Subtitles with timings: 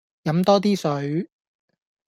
[0.23, 1.29] 飲多啲水